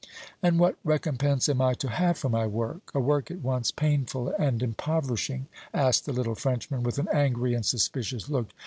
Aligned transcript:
"And 0.41 0.57
what 0.57 0.77
recompense 0.83 1.47
am 1.47 1.61
I 1.61 1.75
to 1.75 1.87
have 1.87 2.17
for 2.17 2.27
my 2.29 2.47
work 2.47 2.89
a 2.95 2.99
work 2.99 3.29
at 3.29 3.43
once 3.43 3.69
painful 3.69 4.29
and 4.39 4.63
impoverishing?" 4.63 5.45
asked 5.75 6.07
the 6.07 6.11
little 6.11 6.33
Frenchman, 6.33 6.81
with 6.81 6.97
an 6.97 7.07
angry 7.13 7.53
and 7.53 7.63
suspicious 7.63 8.27
look. 8.27 8.47